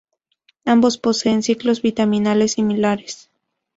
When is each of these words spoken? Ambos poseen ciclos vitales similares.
Ambos 0.65 0.97
poseen 0.97 1.43
ciclos 1.43 1.83
vitales 1.83 2.53
similares. 2.53 3.29